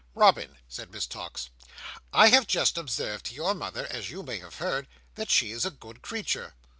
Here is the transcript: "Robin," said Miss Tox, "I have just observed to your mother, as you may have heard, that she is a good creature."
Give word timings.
"Robin," 0.15 0.57
said 0.67 0.91
Miss 0.91 1.05
Tox, 1.05 1.51
"I 2.11 2.29
have 2.29 2.47
just 2.47 2.75
observed 2.75 3.27
to 3.27 3.35
your 3.35 3.53
mother, 3.53 3.85
as 3.91 4.09
you 4.09 4.23
may 4.23 4.39
have 4.39 4.55
heard, 4.55 4.87
that 5.13 5.29
she 5.29 5.51
is 5.51 5.63
a 5.63 5.69
good 5.69 6.01
creature." 6.01 6.55